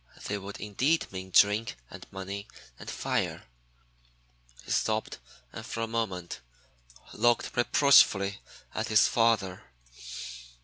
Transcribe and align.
They 0.25 0.39
would 0.39 0.59
indeed 0.59 1.05
mean 1.11 1.29
'drink 1.29 1.77
and 1.91 2.11
money 2.11 2.47
and 2.79 2.89
fire.'" 2.89 3.43
He 4.65 4.71
stopped 4.71 5.19
and 5.53 5.63
for 5.63 5.81
a 5.81 5.87
moment 5.87 6.39
looked 7.13 7.55
reproachfully 7.55 8.41
at 8.73 8.87
his 8.87 9.07
father. 9.07 9.63